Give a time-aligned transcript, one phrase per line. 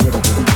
[0.00, 0.49] incredible.